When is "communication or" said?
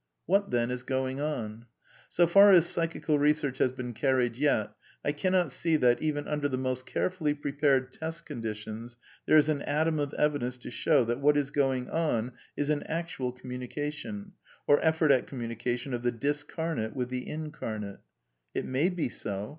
13.31-14.79